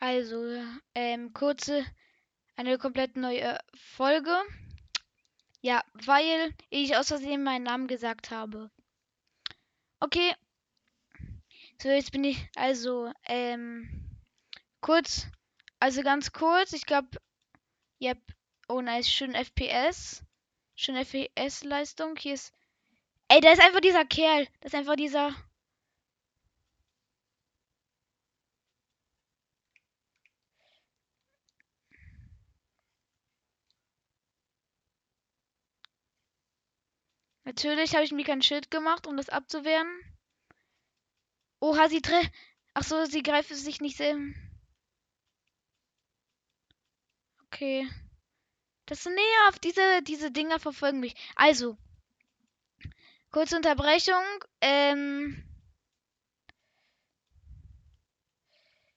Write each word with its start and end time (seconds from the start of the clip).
Also, 0.00 0.42
ähm, 0.94 1.34
kurze, 1.34 1.84
eine 2.56 2.78
komplett 2.78 3.16
neue 3.16 3.58
Folge. 3.74 4.34
Ja, 5.60 5.84
weil 5.92 6.54
ich 6.70 6.96
aus 6.96 7.08
Versehen 7.08 7.42
meinen 7.42 7.64
Namen 7.64 7.86
gesagt 7.86 8.30
habe. 8.30 8.70
Okay. 10.00 10.34
So, 11.82 11.90
jetzt 11.90 12.12
bin 12.12 12.24
ich, 12.24 12.48
also, 12.56 13.12
ähm, 13.26 14.18
kurz, 14.80 15.26
also 15.80 16.02
ganz 16.02 16.32
kurz, 16.32 16.72
ich 16.72 16.86
glaube, 16.86 17.18
yep, 18.00 18.18
oh 18.68 18.80
nice, 18.80 19.10
schön 19.10 19.34
FPS. 19.34 20.24
Schön 20.76 20.96
FPS-Leistung. 20.96 22.16
Hier 22.16 22.34
ist, 22.34 22.54
ey, 23.28 23.40
da 23.42 23.52
ist 23.52 23.62
einfach 23.62 23.80
dieser 23.80 24.06
Kerl. 24.06 24.46
Das 24.60 24.72
ist 24.72 24.78
einfach 24.78 24.96
dieser, 24.96 25.34
Natürlich 37.44 37.94
habe 37.94 38.04
ich 38.04 38.12
mir 38.12 38.24
kein 38.24 38.42
Schild 38.42 38.70
gemacht, 38.70 39.06
um 39.06 39.16
das 39.16 39.28
abzuwehren. 39.28 39.88
Oha, 41.60 41.88
sie 41.88 42.02
tre... 42.02 42.20
Ach 42.74 42.84
so, 42.84 43.04
sie 43.04 43.22
greift 43.22 43.48
sich 43.48 43.80
nicht 43.80 43.96
selber. 43.96 44.32
Okay. 47.46 47.88
Das 48.86 49.02
sind 49.02 49.14
nervt. 49.14 49.64
Diese, 49.64 50.02
diese 50.02 50.30
Dinger 50.30 50.58
verfolgen 50.60 51.00
mich. 51.00 51.14
Also. 51.36 51.76
Kurze 53.30 53.56
Unterbrechung. 53.56 54.24
Ähm. 54.60 55.44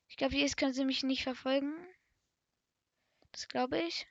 Ich 0.07 0.17
glaube, 0.17 0.35
jetzt 0.35 0.57
können 0.57 0.73
sie 0.73 0.85
mich 0.85 1.03
nicht 1.03 1.23
verfolgen. 1.23 1.73
Das 3.31 3.47
glaube 3.47 3.80
ich. 3.80 4.07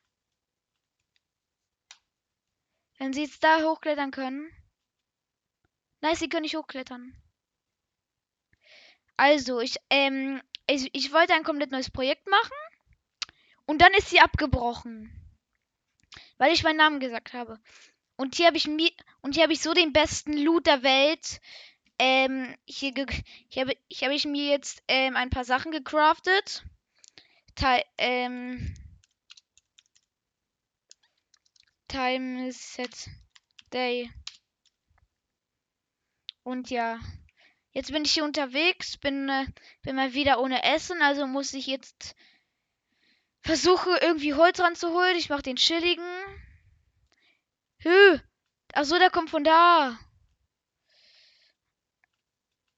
Wenn 3.02 3.12
sie 3.12 3.22
jetzt 3.22 3.42
da 3.42 3.64
hochklettern 3.64 4.12
können. 4.12 4.48
Nein, 6.02 6.14
sie 6.14 6.28
können 6.28 6.42
nicht 6.42 6.54
hochklettern. 6.54 7.12
Also, 9.16 9.58
ich, 9.58 9.78
ähm, 9.90 10.40
ich, 10.68 10.88
ich 10.94 11.12
wollte 11.12 11.34
ein 11.34 11.42
komplett 11.42 11.72
neues 11.72 11.90
Projekt 11.90 12.28
machen. 12.28 12.52
Und 13.66 13.82
dann 13.82 13.92
ist 13.94 14.08
sie 14.08 14.20
abgebrochen. 14.20 15.10
Weil 16.38 16.52
ich 16.52 16.62
meinen 16.62 16.76
Namen 16.76 17.00
gesagt 17.00 17.32
habe. 17.32 17.58
Und 18.14 18.36
hier 18.36 18.46
habe 18.46 18.56
ich 18.56 18.68
mir 18.68 18.92
und 19.20 19.34
hier 19.34 19.42
habe 19.42 19.52
ich 19.52 19.62
so 19.62 19.74
den 19.74 19.92
besten 19.92 20.34
Loot 20.34 20.68
der 20.68 20.84
Welt. 20.84 21.40
Ähm, 21.98 22.56
hier, 22.66 22.92
hier 23.48 23.62
habe 23.62 23.76
ich, 23.88 24.04
hab 24.04 24.12
ich 24.12 24.26
mir 24.26 24.48
jetzt 24.48 24.80
ähm, 24.86 25.16
ein 25.16 25.30
paar 25.30 25.44
Sachen 25.44 25.72
gecraftet. 25.72 26.62
Teil, 27.56 27.82
ähm, 27.98 28.72
Time 31.92 32.50
Set 32.52 33.10
Day. 33.70 34.10
Und 36.42 36.70
ja, 36.70 36.98
jetzt 37.72 37.92
bin 37.92 38.06
ich 38.06 38.14
hier 38.14 38.24
unterwegs, 38.24 38.96
bin, 38.96 39.28
äh, 39.28 39.44
bin 39.82 39.96
mal 39.96 40.14
wieder 40.14 40.40
ohne 40.40 40.62
Essen, 40.62 41.02
also 41.02 41.26
muss 41.26 41.52
ich 41.52 41.66
jetzt 41.66 42.16
versuche 43.42 43.90
irgendwie 44.00 44.32
Holz 44.32 44.58
ranzuholen. 44.58 45.18
Ich 45.18 45.28
mache 45.28 45.42
den 45.42 45.56
chilligen. 45.56 46.06
Hö. 47.80 48.18
Ach 48.72 48.84
so, 48.84 48.98
der 48.98 49.10
kommt 49.10 49.28
von 49.28 49.44
da. 49.44 49.98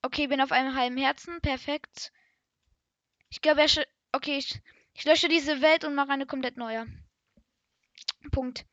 Okay, 0.02 0.26
bin 0.26 0.40
auf 0.40 0.50
einem 0.50 0.74
halben 0.74 0.96
Herzen. 0.96 1.40
Perfekt. 1.40 2.10
Ich 3.28 3.40
glaube, 3.40 3.60
er... 3.60 3.86
Okay, 4.10 4.38
ich, 4.38 4.60
ich 4.92 5.04
lösche 5.04 5.28
diese 5.28 5.60
Welt 5.60 5.84
und 5.84 5.94
mache 5.94 6.10
eine 6.10 6.26
komplett 6.26 6.56
neue. 6.56 6.86
Punkt. 8.32 8.66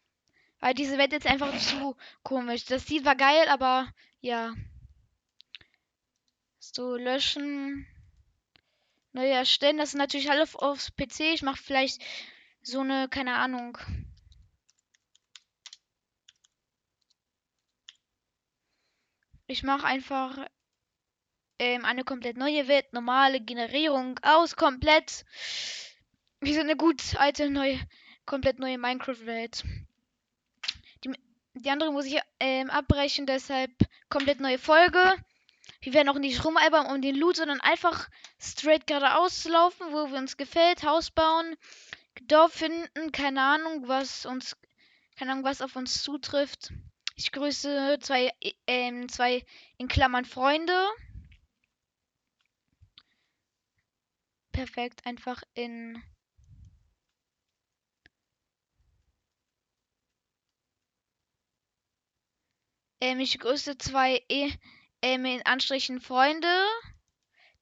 Weil 0.62 0.76
diese 0.76 0.98
Welt 1.00 1.12
jetzt 1.12 1.26
einfach 1.28 1.58
zu 1.58 1.98
komisch. 2.23 2.66
Das 2.66 2.86
Ziel 2.86 3.03
war 3.03 3.16
geil, 3.16 3.47
aber 3.50 3.91
ja. 4.22 4.53
So, 6.59 6.96
löschen. 6.96 7.88
Neu 9.12 9.28
erstellen. 9.28 9.78
Das 9.78 9.90
ist 9.90 9.96
natürlich 9.96 10.30
alles 10.30 10.56
aufs 10.56 10.91
PC. 10.91 11.34
Ich 11.34 11.41
mache 11.41 11.62
vielleicht 11.62 12.02
so 12.62 12.81
eine, 12.81 13.09
keine 13.09 13.36
Ahnung. 13.36 13.78
Ich 19.47 19.63
mache 19.63 19.86
einfach 19.86 20.47
ähm, 21.59 21.86
eine 21.86 22.03
komplett 22.03 22.38
neue 22.38 22.68
Welt, 22.68 22.94
normale 22.94 23.41
Generierung 23.41 24.19
aus, 24.22 24.56
komplett. 24.56 25.25
Wie 26.40 26.53
so 26.53 26.62
eine 26.62 26.78
gut 26.78 27.16
alte 27.18 27.50
neue, 27.50 27.80
komplett 28.25 28.59
neue 28.59 28.78
Minecraft-Welt. 28.78 29.63
Die 31.53 31.69
andere 31.69 31.91
muss 31.91 32.06
ich 32.06 32.19
ähm, 32.39 32.69
abbrechen, 32.69 33.25
deshalb 33.25 33.72
komplett 34.09 34.39
neue 34.39 34.57
Folge. 34.57 35.16
Wir 35.81 35.94
werden 35.94 36.09
auch 36.09 36.19
nicht 36.19 36.44
rumalbern 36.45 36.85
um 36.85 37.01
den 37.01 37.16
Loot, 37.16 37.38
sondern 37.38 37.59
einfach 37.62 38.09
straight 38.39 38.88
geradeaus 38.88 39.45
laufen, 39.45 39.88
wo 39.91 40.12
wir 40.12 40.17
uns 40.17 40.38
gefällt, 40.38 40.84
Haus 40.84 41.12
bauen, 41.12 41.56
Dorf 42.23 42.53
finden, 42.53 43.12
keine 43.12 43.41
Ahnung, 43.41 43.88
was 43.88 44.25
uns, 44.25 44.56
keine 45.17 45.31
Ahnung, 45.31 45.44
was 45.44 45.62
auf 45.62 45.75
uns 45.75 46.03
zutrifft. 46.03 46.72
Ich 47.16 47.31
grüße 47.31 47.97
zwei, 48.01 48.31
ähm, 48.68 49.09
zwei 49.09 49.44
in 49.78 49.88
Klammern 49.88 50.25
Freunde. 50.25 50.88
Perfekt, 54.51 55.06
einfach 55.06 55.41
in 55.53 56.01
Ähm, 63.01 63.19
ich 63.19 63.39
grüße 63.39 63.78
zwei 63.79 64.23
e 64.29 64.51
ähm, 65.01 65.25
in 65.25 65.45
Anstrichen 65.45 66.00
Freunde, 66.00 66.66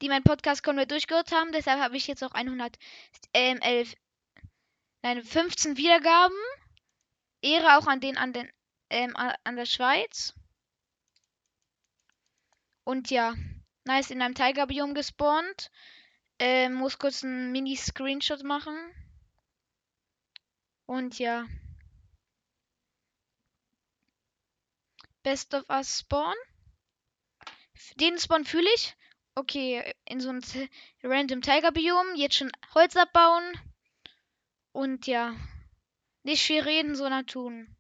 die 0.02 0.10
meinen 0.10 0.24
Podcast 0.24 0.64
komplett 0.64 0.92
durchgehört 0.92 1.32
haben. 1.32 1.54
Deshalb 1.54 1.80
habe 1.80 1.96
ich 1.96 2.08
jetzt 2.08 2.24
auch 2.24 2.32
111, 2.32 2.78
ähm, 3.34 3.60
nein, 5.02 5.24
15 5.24 5.78
Wiedergaben. 5.78 6.38
Ehre 7.42 7.78
auch 7.78 7.88
an 7.88 8.02
den, 8.02 8.18
an 8.18 8.34
den, 8.34 8.52
ähm, 8.90 9.16
an 9.16 9.56
der 9.56 9.66
Schweiz. 9.66 10.34
Und 12.84 13.10
ja, 13.10 13.36
nice 13.86 14.12
in 14.12 14.22
einem 14.22 14.36
Tigerbiom 14.36 14.94
gespawnt. 14.94 15.72
Ähm, 16.38 16.74
muss 16.74 17.00
kurz 17.00 17.24
einen 17.24 17.52
Mini-Screenshot 17.52 18.44
machen. 18.44 18.76
Und 20.86 21.20
ja. 21.20 21.46
Best 25.30 25.54
of 25.54 25.64
Us 25.70 26.00
Spawn. 26.00 26.34
Den 27.98 28.18
Spawn 28.18 28.46
fühle 28.46 28.68
ich. 28.74 28.96
Okay, 29.36 29.94
in 30.06 30.20
so 30.22 30.30
einem 30.30 30.42
random 31.04 31.44
Tiger 31.44 31.72
Biom. 31.72 32.16
Jetzt 32.16 32.38
schon 32.38 32.52
Holz 32.74 32.96
abbauen. 32.96 33.44
Und 34.72 35.06
ja. 35.06 35.36
Nicht 36.24 36.42
viel 36.42 36.64
reden, 36.64 36.96
sondern 36.96 37.28
tun. 37.28 37.78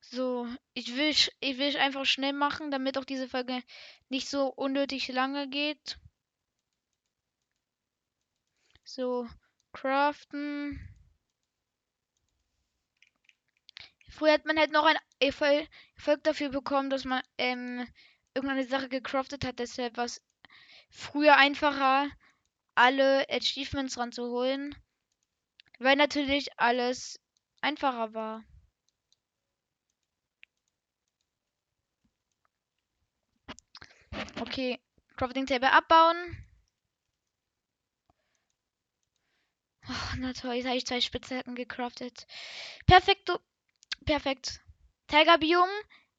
So, 0.00 0.48
ich 0.72 0.96
will, 0.96 1.10
ich 1.38 1.58
will 1.58 1.76
einfach 1.76 2.06
schnell 2.06 2.32
machen, 2.32 2.72
damit 2.72 2.98
auch 2.98 3.04
diese 3.04 3.28
Folge 3.28 3.62
nicht 4.08 4.28
so 4.28 4.48
unnötig 4.48 5.06
lange 5.06 5.48
geht. 5.48 6.00
So, 8.82 9.28
craften. 9.72 10.93
Früher 14.14 14.34
hat 14.34 14.44
man 14.44 14.60
halt 14.60 14.70
noch 14.70 14.84
ein 14.84 14.96
Erfolg 15.18 16.22
dafür 16.22 16.48
bekommen, 16.48 16.88
dass 16.88 17.04
man 17.04 17.20
ähm, 17.36 17.84
irgendeine 18.32 18.64
Sache 18.64 18.88
gecraftet 18.88 19.44
hat. 19.44 19.58
Deshalb 19.58 19.96
war 19.96 20.04
es 20.04 20.22
früher 20.88 21.36
einfacher, 21.36 22.08
alle 22.76 23.28
Achievements 23.28 23.98
ranzuholen. 23.98 24.76
Weil 25.80 25.96
natürlich 25.96 26.48
alles 26.60 27.18
einfacher 27.60 28.14
war. 28.14 28.44
Okay, 34.40 34.78
Crafting 35.16 35.46
Table 35.46 35.72
abbauen. 35.72 36.36
Oh, 39.88 40.16
na 40.18 40.32
toll, 40.32 40.54
jetzt 40.54 40.66
habe 40.66 40.76
ich 40.76 40.86
zwei 40.86 41.00
Spitzhacken 41.00 41.56
gecraftet. 41.56 42.28
Perfekto. 42.86 43.40
Perfekt. 44.04 44.60
Tigerbiom. 45.08 45.68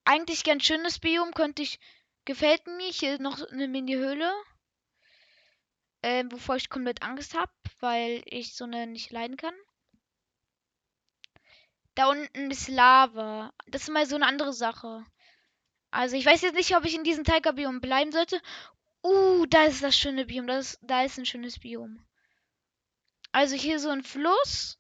Eigentlich 0.04 0.44
ganz 0.44 0.64
schönes 0.64 1.00
Biom. 1.00 1.34
Könnte 1.34 1.62
ich. 1.62 1.80
Gefällt 2.26 2.66
mir. 2.68 2.92
Hier 2.92 3.20
noch 3.20 3.42
eine 3.52 3.68
Mini-Höhle. 3.68 4.32
Ähm, 6.04 6.32
wovor 6.32 6.56
ich 6.56 6.70
komplett 6.70 7.02
Angst 7.02 7.34
habe, 7.34 7.52
weil 7.80 8.22
ich 8.26 8.56
so 8.56 8.66
eine 8.66 8.86
nicht 8.86 9.12
leiden 9.12 9.38
kann. 9.38 9.56
Da 11.96 12.08
unten 12.10 12.52
ist 12.52 12.68
Lava. 12.68 13.54
Das 13.68 13.84
ist 13.84 13.90
mal 13.90 14.06
so 14.06 14.16
eine 14.16 14.28
andere 14.28 14.54
Sache. 14.54 15.04
Also 15.90 16.16
ich 16.16 16.26
weiß 16.26 16.42
jetzt 16.42 16.56
nicht, 16.56 16.76
ob 16.76 16.86
ich 16.86 16.94
in 16.94 17.04
diesem 17.04 17.24
Tigerbiom 17.24 17.80
bleiben 17.80 18.12
sollte 18.12 18.42
Uh, 19.06 19.46
da 19.46 19.66
ist 19.66 19.84
das 19.84 19.96
schöne 19.96 20.26
Biom. 20.26 20.48
Das, 20.48 20.80
da 20.82 21.04
ist 21.04 21.20
ein 21.20 21.28
schönes 21.28 21.60
Biom. 21.60 22.04
Also 23.32 23.56
hier 23.56 23.80
so 23.80 23.90
ein 23.90 24.02
Fluss. 24.02 24.80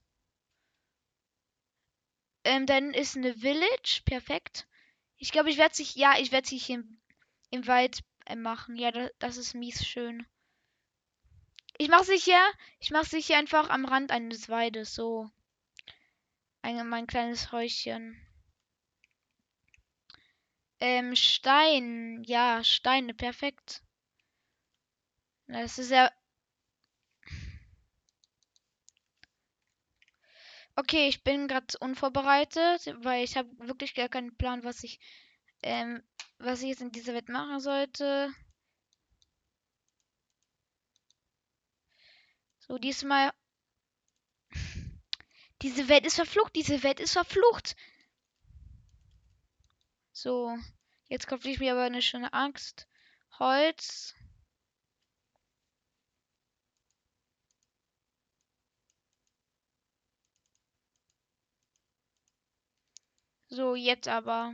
Ähm, 2.45 2.67
dann 2.67 2.93
ist 2.93 3.17
eine 3.17 3.33
Village. 3.33 4.03
Perfekt. 4.05 4.67
Ich 5.17 5.31
glaube, 5.31 5.49
ich 5.49 5.57
werde 5.57 5.75
sich. 5.75 5.95
Ja, 5.95 6.13
ich 6.19 6.31
werde 6.31 6.47
sich 6.47 6.69
im, 6.69 7.01
im 7.49 7.65
Wald 7.67 8.03
äh, 8.27 8.35
machen. 8.35 8.75
Ja, 8.75 8.91
das, 8.91 9.11
das 9.19 9.37
ist 9.37 9.55
mies 9.55 9.85
schön. 9.85 10.25
Ich 11.79 11.89
mache 11.89 12.05
sich 12.05 12.23
hier. 12.23 12.41
Ich 12.79 12.91
mache 12.91 13.07
sich 13.07 13.25
hier 13.25 13.37
einfach 13.37 13.69
am 13.69 13.85
Rand 13.85 14.11
eines 14.11 14.47
Waldes. 14.47 14.93
So. 14.93 15.29
Ein, 16.61 16.87
mein 16.87 17.07
kleines 17.07 17.51
Häuschen. 17.51 18.15
Ähm, 20.79 21.15
Stein. 21.15 22.23
Ja, 22.25 22.63
Steine. 22.63 23.15
Perfekt. 23.15 23.81
Das 25.47 25.79
ist 25.79 25.89
ja. 25.89 26.11
Okay, 30.77 31.07
ich 31.07 31.23
bin 31.23 31.47
gerade 31.47 31.77
unvorbereitet, 31.79 32.93
weil 33.03 33.23
ich 33.23 33.37
habe 33.37 33.49
wirklich 33.59 33.95
gar 33.95 34.09
keinen 34.09 34.35
Plan, 34.35 34.63
was 34.63 34.83
ich, 34.83 34.99
ähm, 35.61 36.03
was 36.37 36.61
ich 36.61 36.69
jetzt 36.69 36.81
in 36.81 36.91
dieser 36.91 37.13
Welt 37.13 37.29
machen 37.29 37.59
sollte. 37.61 38.33
So, 42.59 42.77
diesmal. 42.77 43.31
Diese 45.61 45.87
Welt 45.87 46.05
ist 46.05 46.15
verflucht, 46.15 46.55
diese 46.55 46.83
Welt 46.83 46.99
ist 46.99 47.13
verflucht. 47.13 47.75
So, 50.11 50.57
jetzt 51.07 51.27
kaufe 51.27 51.49
ich 51.49 51.59
mir 51.59 51.73
aber 51.73 51.83
eine 51.83 52.01
schöne 52.01 52.33
Angst. 52.33 52.87
Holz. 53.39 54.13
So, 63.55 63.73
jetzt 63.73 64.09
aber. 64.09 64.53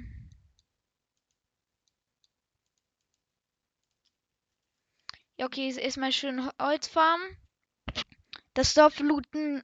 Ja, 5.38 5.48
okay, 5.48 5.68
es 5.68 5.78
ist 5.78 5.98
mal 5.98 6.12
schön 6.12 6.48
Holzfarm. 6.62 7.20
Das 8.54 8.76
Dorf 8.76 9.00
looten 9.00 9.64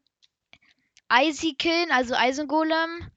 Eisi 1.08 1.54
killen, 1.54 1.92
also 1.92 2.16
Eisengolem. 2.16 3.12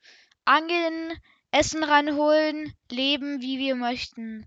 Angeln, 0.45 1.19
Essen 1.53 1.83
reinholen, 1.83 2.75
leben 2.91 3.41
wie 3.41 3.59
wir 3.59 3.75
möchten. 3.75 4.47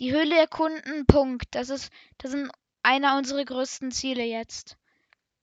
Die 0.00 0.12
Höhle 0.12 0.36
erkunden, 0.36 1.06
Punkt. 1.06 1.46
Das 1.52 1.70
ist, 1.70 1.90
das 2.18 2.32
sind 2.32 2.50
einer 2.82 3.16
unserer 3.16 3.46
größten 3.46 3.90
Ziele 3.90 4.24
jetzt. 4.24 4.76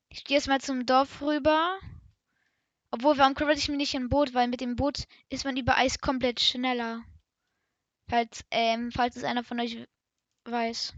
Ich 0.10 0.24
gehe 0.24 0.38
jetzt 0.38 0.48
mal 0.48 0.62
zum 0.62 0.86
Dorf 0.86 1.24
rüber. 1.24 1.80
Obwohl, 2.94 3.18
warum 3.18 3.34
kümmere 3.34 3.58
ich 3.58 3.70
mich 3.70 3.78
nicht 3.78 3.96
ein 3.96 4.08
Boot? 4.08 4.36
Weil 4.36 4.48
mit 4.48 4.62
dem 4.62 4.76
Boot 4.76 5.06
ist 5.30 5.46
man 5.46 5.58
über 5.58 5.78
Eis 5.78 5.98
komplett 5.98 6.40
schneller. 6.40 7.04
Falls, 8.08 8.46
ähm, 8.52 8.92
falls 8.92 9.16
es 9.16 9.24
einer 9.24 9.44
von 9.44 9.60
euch 9.60 9.88
weiß. 10.46 10.94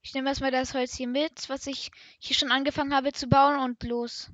Ich 0.00 0.14
nehme 0.14 0.30
erstmal 0.30 0.50
das 0.50 0.72
Holz 0.72 0.94
hier 0.94 1.08
mit, 1.08 1.50
was 1.50 1.66
ich 1.66 1.90
hier 2.18 2.34
schon 2.34 2.50
angefangen 2.50 2.94
habe 2.94 3.12
zu 3.12 3.26
bauen 3.26 3.58
und 3.58 3.82
los. 3.82 4.30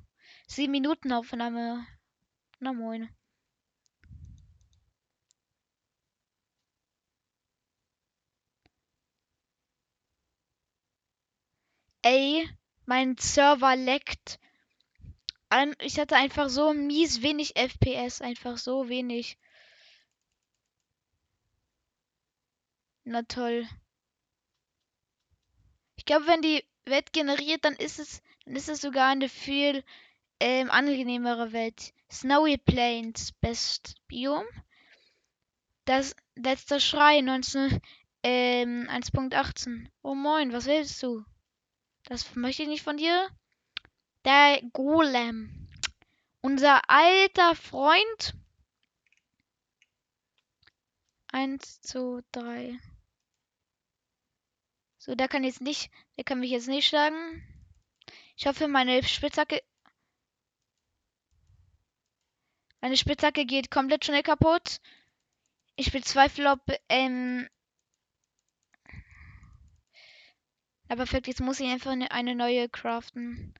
Sieben 0.47 0.71
Minuten 0.71 1.11
Aufnahme. 1.11 1.85
Na 2.59 2.71
moin. 2.71 3.09
Ey, 12.11 12.49
mein 12.87 13.17
Server 13.19 13.75
leckt. 13.75 14.39
Ich 15.79 15.99
hatte 15.99 16.15
einfach 16.15 16.49
so 16.49 16.73
mies 16.73 17.21
wenig 17.21 17.55
FPS, 17.55 18.21
einfach 18.21 18.57
so 18.57 18.89
wenig. 18.89 19.37
Na 23.03 23.21
toll. 23.21 23.69
Ich 25.97 26.05
glaube, 26.05 26.25
wenn 26.25 26.41
die 26.41 26.65
Welt 26.85 27.13
generiert, 27.13 27.63
dann 27.63 27.75
ist 27.75 27.99
es, 27.99 28.23
dann 28.43 28.55
ist 28.55 28.69
es 28.69 28.81
sogar 28.81 29.09
eine 29.09 29.29
viel 29.29 29.83
ähm, 30.39 30.71
angenehmere 30.71 31.53
Welt. 31.53 31.93
Snowy 32.11 32.57
Plains, 32.57 33.33
Best 33.33 33.97
Biom. 34.07 34.45
Das 35.85 36.15
letzte 36.33 36.79
Schrei 36.79 37.21
19, 37.21 37.79
ähm, 38.23 38.87
1.18. 38.89 39.91
Oh 40.01 40.15
moin, 40.15 40.51
was 40.51 40.65
willst 40.65 41.03
du? 41.03 41.23
Das 42.09 42.35
möchte 42.35 42.63
ich 42.63 42.67
nicht 42.67 42.83
von 42.83 42.97
dir. 42.97 43.29
Der 44.25 44.61
Golem. 44.73 45.69
Unser 46.41 46.89
alter 46.89 47.55
Freund. 47.55 48.33
Eins, 51.31 51.79
zwei, 51.81 52.21
drei. 52.31 52.79
So, 54.97 55.13
der 55.13 55.27
kann 55.27 55.43
jetzt 55.43 55.61
nicht, 55.61 55.91
der 56.17 56.23
kann 56.23 56.39
mich 56.39 56.49
jetzt 56.49 56.67
nicht 56.67 56.87
schlagen. 56.87 57.43
Ich 58.35 58.47
hoffe, 58.47 58.67
meine 58.67 59.03
Spitzhacke. 59.03 59.61
Meine 62.81 62.97
Spitzhacke 62.97 63.45
geht 63.45 63.69
komplett 63.69 64.05
schnell 64.05 64.23
kaputt. 64.23 64.81
Ich 65.75 65.91
bezweifle, 65.91 66.51
ob, 66.51 66.61
ähm. 66.89 67.47
Aber 70.89 70.97
perfekt, 71.05 71.27
jetzt 71.27 71.39
muss 71.39 71.59
ich 71.59 71.69
einfach 71.69 71.91
eine, 71.91 72.11
eine 72.11 72.35
neue 72.35 72.67
craften. 72.67 73.53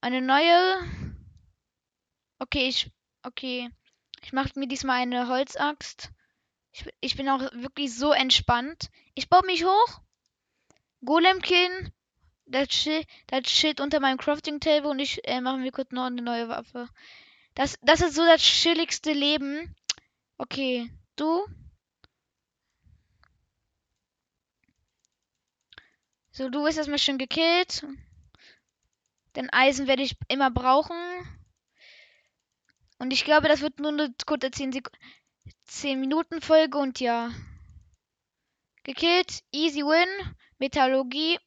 Eine 0.00 0.20
neue. 0.20 0.84
Okay, 2.40 2.68
ich. 2.68 2.90
Okay. 3.22 3.70
Ich 4.22 4.32
mache 4.32 4.58
mir 4.58 4.66
diesmal 4.66 5.00
eine 5.00 5.28
Holzaxt. 5.28 6.10
Ich, 6.72 6.84
ich 7.00 7.16
bin 7.16 7.28
auch 7.28 7.40
wirklich 7.52 7.94
so 7.94 8.12
entspannt. 8.12 8.90
Ich 9.14 9.28
baue 9.28 9.46
mich 9.46 9.64
hoch. 9.64 10.00
Golemkin, 11.04 11.92
das 12.46 12.72
Schild, 12.72 13.06
das 13.28 13.48
Schild 13.48 13.80
unter 13.80 14.00
meinem 14.00 14.18
Crafting 14.18 14.58
Table 14.58 14.90
und 14.90 14.98
ich 14.98 15.26
äh, 15.28 15.40
machen 15.40 15.62
wir 15.62 15.70
kurz 15.70 15.92
noch 15.92 16.06
eine 16.06 16.22
neue 16.22 16.48
Waffe. 16.48 16.88
Das, 17.54 17.78
das 17.82 18.00
ist 18.00 18.14
so 18.14 18.24
das 18.24 18.42
chilligste 18.42 19.12
Leben. 19.12 19.76
Okay, 20.38 20.90
du. 21.14 21.46
So, 26.38 26.48
du 26.48 26.62
wirst 26.62 26.78
erstmal 26.78 27.00
schön 27.00 27.18
gekillt. 27.18 27.84
Denn 29.34 29.50
Eisen 29.50 29.88
werde 29.88 30.04
ich 30.04 30.14
immer 30.28 30.52
brauchen. 30.52 30.96
Und 33.00 33.10
ich 33.10 33.24
glaube, 33.24 33.48
das 33.48 33.60
wird 33.60 33.80
nur 33.80 33.90
eine 33.90 34.14
kurze 34.24 34.52
10, 34.52 34.70
Sek 34.70 34.88
10 35.64 35.98
Minuten 35.98 36.40
Folge 36.40 36.78
und 36.78 37.00
ja. 37.00 37.32
Gekillt. 38.84 39.42
Easy 39.50 39.80
win. 39.80 40.36
Metallurgie. 40.60 41.40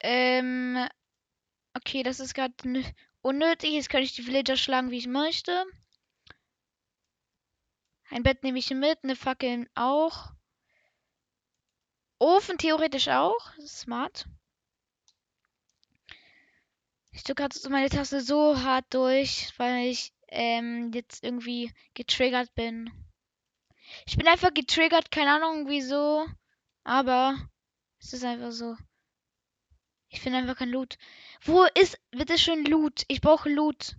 Ähm. 0.00 0.86
Okay, 1.72 2.02
das 2.02 2.20
ist 2.20 2.34
gerade 2.34 2.52
unnötig. 3.22 3.70
Jetzt 3.70 3.88
kann 3.88 4.02
ich 4.02 4.14
die 4.14 4.26
Villager 4.26 4.58
schlagen, 4.58 4.90
wie 4.90 4.98
ich 4.98 5.06
möchte. 5.06 5.64
Ein 8.10 8.22
Bett 8.22 8.42
nehme 8.42 8.58
ich 8.58 8.68
mit, 8.68 8.98
eine 9.02 9.16
Fackel 9.16 9.66
auch. 9.74 10.34
Ofen 12.18 12.58
theoretisch 12.58 13.08
auch. 13.08 13.52
Smart. 13.60 14.26
Ich 17.12 17.24
drücke 17.24 17.42
gerade 17.48 17.68
meine 17.70 17.88
Taste 17.88 18.20
so 18.20 18.60
hart 18.62 18.86
durch, 18.94 19.52
weil 19.56 19.88
ich 19.88 20.12
ähm, 20.28 20.92
jetzt 20.92 21.24
irgendwie 21.24 21.72
getriggert 21.94 22.54
bin. 22.54 22.90
Ich 24.06 24.16
bin 24.16 24.28
einfach 24.28 24.52
getriggert, 24.52 25.10
keine 25.10 25.32
Ahnung 25.32 25.68
wieso. 25.68 26.26
Aber 26.84 27.36
es 27.98 28.12
ist 28.12 28.24
einfach 28.24 28.52
so. 28.52 28.76
Ich 30.10 30.20
finde 30.20 30.38
einfach 30.38 30.56
kein 30.56 30.70
Loot. 30.70 30.96
Wo 31.42 31.64
ist 31.74 31.98
bitte 32.10 32.38
schön 32.38 32.64
Loot? 32.64 33.04
Ich 33.08 33.20
brauche 33.20 33.48
Loot. 33.50 33.96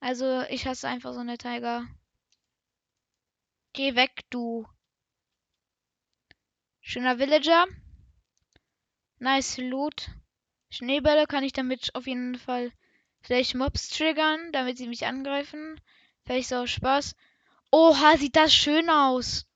Also, 0.00 0.42
ich 0.48 0.66
hasse 0.66 0.88
einfach 0.88 1.12
so 1.12 1.20
eine 1.20 1.38
Tiger. 1.38 1.86
Geh 3.72 3.94
weg, 3.94 4.24
du. 4.30 4.66
Schöner 6.80 7.18
Villager. 7.18 7.66
Nice 9.18 9.58
Loot. 9.58 10.10
Schneebälle 10.70 11.26
kann 11.26 11.44
ich 11.44 11.52
damit 11.52 11.94
auf 11.94 12.06
jeden 12.06 12.36
Fall 12.36 12.72
vielleicht 13.22 13.54
Mobs 13.54 13.88
triggern, 13.88 14.50
damit 14.52 14.78
sie 14.78 14.88
mich 14.88 15.06
angreifen. 15.06 15.80
Vielleicht 16.24 16.48
so 16.48 16.66
Spaß. 16.66 17.14
Oha, 17.70 18.16
sieht 18.16 18.34
das 18.34 18.52
schön 18.52 18.90
aus. 18.90 19.46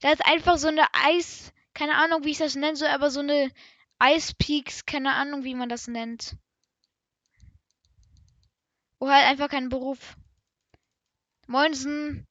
Da 0.00 0.12
ist 0.12 0.24
einfach 0.24 0.56
so 0.56 0.68
eine 0.68 0.86
Eis, 0.92 1.52
keine 1.74 1.96
Ahnung, 1.96 2.24
wie 2.24 2.30
ich 2.30 2.38
das 2.38 2.54
nennen 2.54 2.76
soll, 2.76 2.88
aber 2.88 3.10
so 3.10 3.20
eine 3.20 3.50
Ice 4.02 4.34
Peaks, 4.38 4.86
keine 4.86 5.14
Ahnung, 5.14 5.44
wie 5.44 5.54
man 5.54 5.68
das 5.68 5.86
nennt. 5.86 6.36
Oder 8.98 9.14
halt 9.14 9.26
einfach 9.26 9.48
kein 9.48 9.68
Beruf. 9.68 10.16
Moinsen. 11.46 12.26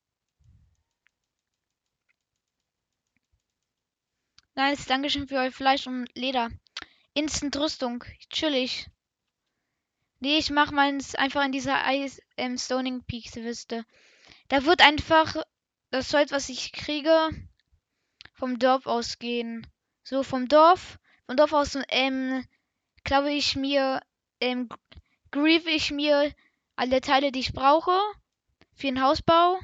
Nice, 4.55 4.85
Dankeschön 4.85 5.27
für 5.27 5.37
euer 5.37 5.51
Fleisch 5.51 5.87
und 5.87 6.07
Leder. 6.13 6.51
Instant 7.15 7.57
Rüstung. 7.57 8.03
Chillig. 8.29 8.85
Nee, 10.19 10.37
ich 10.37 10.51
mach 10.51 10.69
meins 10.69 11.15
einfach 11.15 11.43
in 11.43 11.51
dieser 11.51 11.81
Ice 11.91 12.21
ähm, 12.37 12.59
Stoning 12.59 13.03
Peaks 13.03 13.35
Wüste. 13.35 13.83
Da 14.49 14.63
wird 14.63 14.81
einfach 14.81 15.35
das 15.89 16.13
Holz, 16.13 16.31
was 16.31 16.49
ich 16.49 16.71
kriege, 16.71 17.29
vom 18.33 18.59
Dorf 18.59 18.85
ausgehen. 18.85 19.65
So 20.03 20.21
vom 20.21 20.47
Dorf, 20.47 20.99
vom 21.25 21.35
Dorf 21.35 21.53
aus 21.53 21.75
ähm, 21.89 22.45
glaube 23.03 23.33
ich 23.33 23.55
mir, 23.55 24.01
ähm, 24.39 24.69
grief 25.31 25.65
ich 25.65 25.89
mir 25.89 26.31
alle 26.75 27.01
Teile, 27.01 27.31
die 27.31 27.39
ich 27.39 27.53
brauche 27.53 27.99
für 28.75 28.85
den 28.85 29.01
Hausbau. 29.01 29.57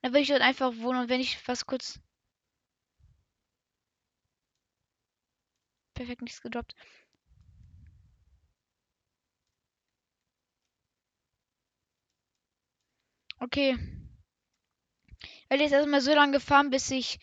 Dann 0.00 0.12
will 0.12 0.22
ich 0.22 0.28
dort 0.28 0.42
einfach 0.42 0.76
wohnen 0.76 1.00
und 1.00 1.08
wenn 1.08 1.20
ich 1.20 1.40
was 1.48 1.66
kurz 1.66 1.98
perfekt 6.00 6.22
nichts 6.22 6.40
gedroppt. 6.40 6.74
Okay. 13.38 13.76
Ich 15.22 15.50
werde 15.50 15.62
jetzt 15.62 15.72
erstmal 15.72 16.00
so 16.00 16.14
lange 16.14 16.40
fahren, 16.40 16.70
bis 16.70 16.90
ich 16.90 17.18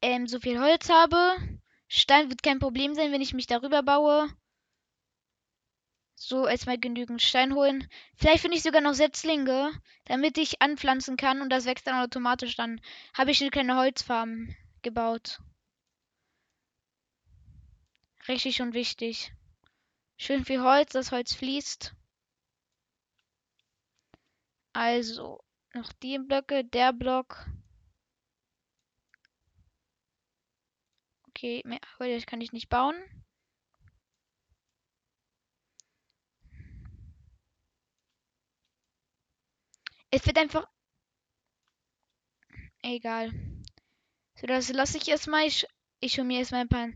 ähm, 0.00 0.26
so 0.26 0.40
viel 0.40 0.58
Holz 0.58 0.88
habe. 0.88 1.36
Stein 1.88 2.30
wird 2.30 2.42
kein 2.42 2.58
Problem 2.58 2.94
sein, 2.94 3.12
wenn 3.12 3.20
ich 3.20 3.34
mich 3.34 3.46
darüber 3.46 3.82
baue. 3.82 4.30
So, 6.14 6.46
erstmal 6.46 6.78
genügend 6.78 7.20
Stein 7.20 7.54
holen. 7.54 7.86
Vielleicht 8.14 8.40
finde 8.40 8.56
ich 8.56 8.62
sogar 8.62 8.80
noch 8.80 8.94
Setzlinge, 8.94 9.72
damit 10.06 10.38
ich 10.38 10.62
anpflanzen 10.62 11.18
kann 11.18 11.42
und 11.42 11.50
das 11.50 11.66
wächst 11.66 11.86
dann 11.86 12.02
automatisch. 12.02 12.56
Dann 12.56 12.80
habe 13.12 13.30
ich 13.30 13.42
eine 13.42 13.50
kleine 13.50 13.76
Holzfarm 13.76 14.54
gebaut. 14.80 15.38
Richtig 18.28 18.60
und 18.60 18.74
wichtig. 18.74 19.32
Schön 20.16 20.44
viel 20.44 20.62
Holz, 20.62 20.92
das 20.92 21.12
Holz 21.12 21.32
fließt. 21.34 21.94
Also, 24.72 25.42
noch 25.74 25.92
die 25.92 26.18
Blöcke, 26.18 26.64
der 26.64 26.92
Block. 26.92 27.46
Okay, 31.28 31.62
mehr 31.64 31.80
Holz 31.98 32.26
kann 32.26 32.40
ich 32.40 32.52
nicht 32.52 32.68
bauen. 32.68 32.96
Es 40.10 40.26
wird 40.26 40.38
einfach. 40.38 40.66
Egal. 42.82 43.32
So, 44.36 44.46
das 44.46 44.68
lasse 44.70 44.96
ich 44.98 45.08
erstmal. 45.08 45.46
Ich, 45.46 45.66
ich 46.00 46.18
hole 46.18 46.26
mir 46.26 46.38
erstmal 46.38 46.62
ein 46.62 46.68
paar 46.68 46.88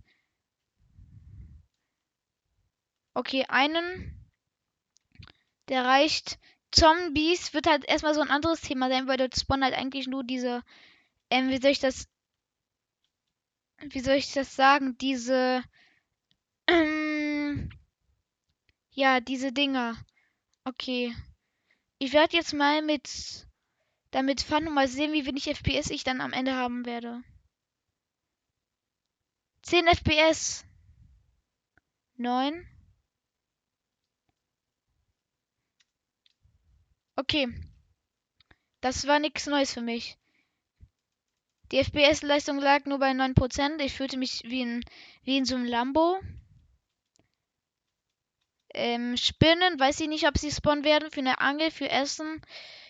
Okay, 3.14 3.44
einen. 3.48 4.28
Der 5.68 5.84
reicht. 5.84 6.38
Zombies 6.72 7.52
wird 7.52 7.66
halt 7.66 7.84
erstmal 7.84 8.14
so 8.14 8.20
ein 8.20 8.30
anderes 8.30 8.60
Thema 8.60 8.88
sein, 8.88 9.08
weil 9.08 9.16
dort 9.16 9.36
spawnen 9.36 9.64
halt 9.64 9.74
eigentlich 9.74 10.06
nur 10.06 10.24
diese. 10.24 10.62
Ähm, 11.30 11.48
wie 11.48 11.60
soll 11.60 11.70
ich 11.70 11.80
das. 11.80 12.08
Wie 13.80 14.00
soll 14.00 14.16
ich 14.16 14.32
das 14.32 14.54
sagen? 14.54 14.96
Diese. 14.98 15.64
Ähm, 16.66 17.70
ja, 18.92 19.20
diese 19.20 19.52
Dinger. 19.52 19.96
Okay. 20.64 21.14
Ich 21.98 22.12
werde 22.12 22.36
jetzt 22.36 22.54
mal 22.54 22.82
mit 22.82 23.46
damit 24.10 24.40
fahren 24.40 24.68
und 24.68 24.74
mal 24.74 24.88
sehen, 24.88 25.12
wie 25.12 25.26
wenig 25.26 25.46
FPS 25.48 25.90
ich 25.90 26.04
dann 26.04 26.20
am 26.20 26.32
Ende 26.32 26.54
haben 26.54 26.84
werde. 26.84 27.22
10 29.62 29.86
FPS. 29.86 30.64
9. 32.16 32.66
Okay. 37.20 37.48
Das 38.80 39.06
war 39.06 39.18
nichts 39.18 39.46
Neues 39.46 39.74
für 39.74 39.82
mich. 39.82 40.16
Die 41.70 41.76
FPS-Leistung 41.76 42.58
lag 42.58 42.86
nur 42.86 42.98
bei 42.98 43.10
9%. 43.10 43.78
Ich 43.82 43.92
fühlte 43.92 44.16
mich 44.16 44.42
wie 44.46 44.62
in, 44.62 44.82
wie 45.24 45.36
in 45.36 45.44
so 45.44 45.54
einem 45.56 45.66
Lambo. 45.66 46.18
Ähm, 48.72 49.18
Spinnen, 49.18 49.78
weiß 49.78 50.00
ich 50.00 50.08
nicht, 50.08 50.26
ob 50.26 50.38
sie 50.38 50.50
spawnen 50.50 50.82
werden 50.82 51.10
für 51.10 51.20
eine 51.20 51.40
Angel, 51.40 51.70
für 51.70 51.90
Essen. 51.90 52.40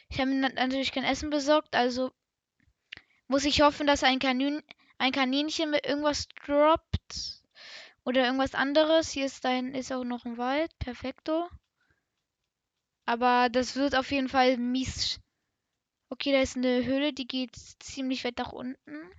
Ich 0.09 0.21
habe 0.21 0.33
natürlich 0.33 0.93
kein 0.93 1.03
Essen 1.03 1.31
besorgt, 1.31 1.75
also 1.75 2.13
muss 3.27 3.45
ich 3.45 3.63
hoffen, 3.63 3.89
dass 3.89 4.05
ein, 4.05 4.21
Kanin 4.21 4.63
ein 4.99 5.11
Kaninchen 5.11 5.71
mit 5.71 5.85
irgendwas 5.85 6.29
droppt. 6.47 7.43
Oder 8.05 8.27
irgendwas 8.27 8.55
anderes. 8.55 9.11
Hier 9.11 9.27
ist 9.27 9.45
ein, 9.45 9.75
ist 9.75 9.93
auch 9.93 10.05
noch 10.05 10.25
ein 10.25 10.39
Wald. 10.39 10.71
Perfekto. 10.79 11.49
Aber 13.11 13.49
das 13.49 13.75
wird 13.75 13.97
auf 13.97 14.13
jeden 14.13 14.29
Fall 14.29 14.57
mies. 14.57 15.19
Okay, 16.11 16.31
da 16.31 16.43
ist 16.43 16.57
eine 16.57 16.85
Höhle, 16.85 17.13
die 17.13 17.27
geht 17.27 17.57
ziemlich 17.57 18.23
weit 18.23 18.39
nach 18.39 18.53
unten. 18.53 19.11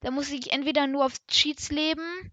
Da 0.00 0.10
muss 0.10 0.30
ich 0.30 0.52
entweder 0.52 0.86
nur 0.86 1.06
auf 1.06 1.14
Cheats 1.26 1.70
leben 1.70 2.30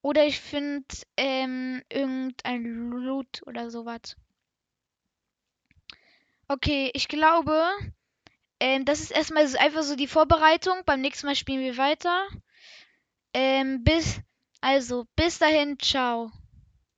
oder 0.00 0.24
ich 0.24 0.38
finde 0.38 0.86
ähm, 1.16 1.82
irgendein 1.88 2.90
Loot 2.90 3.42
oder 3.46 3.68
sowas. 3.68 4.14
Okay, 6.46 6.92
ich 6.94 7.08
glaube, 7.08 7.60
ähm, 8.60 8.84
das 8.84 9.00
ist 9.00 9.10
erstmal 9.10 9.48
so 9.48 9.58
einfach 9.58 9.82
so 9.82 9.96
die 9.96 10.06
Vorbereitung. 10.06 10.82
Beim 10.86 11.00
nächsten 11.00 11.26
Mal 11.26 11.34
spielen 11.34 11.62
wir 11.62 11.78
weiter. 11.78 12.28
Ähm, 13.34 13.82
bis, 13.82 14.20
also, 14.60 15.08
bis 15.16 15.40
dahin, 15.40 15.80
ciao. 15.80 16.30